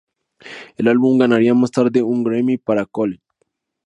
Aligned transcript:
El 0.77 0.87
álbum 0.87 1.19
ganaría 1.19 1.53
más 1.53 1.69
tarde 1.69 2.01
un 2.01 2.23
Grammy 2.23 2.57
para 2.57 2.87
Cole. 2.87 3.21